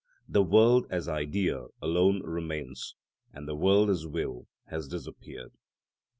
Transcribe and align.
The 0.27 0.41
world 0.41 0.87
as 0.89 1.07
idea 1.07 1.67
alone 1.79 2.23
remains, 2.23 2.95
and 3.33 3.47
the 3.47 3.53
world 3.53 3.87
as 3.87 4.07
will 4.07 4.47
has 4.65 4.87
disappeared. 4.87 5.51